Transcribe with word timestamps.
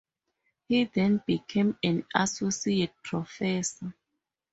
He 0.67 0.85
then 0.85 1.21
became 1.27 1.77
an 1.83 2.05
associate 2.15 2.91
professor. 3.03 3.93